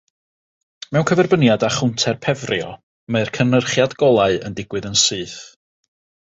Mewn 0.95 1.03
cyferbyniad 1.09 1.65
â 1.67 1.69
chownter 1.75 2.17
pefrio 2.23 2.71
mae'r 3.17 3.31
cynhyrchiad 3.39 3.95
golau 4.05 4.41
yn 4.49 4.57
digwydd 4.63 4.89
yn 4.91 4.99
syth. 5.05 5.37